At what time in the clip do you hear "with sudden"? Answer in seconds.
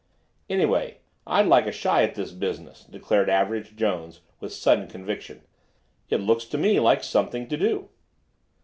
4.39-4.87